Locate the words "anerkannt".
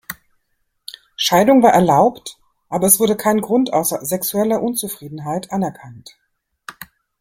5.51-6.17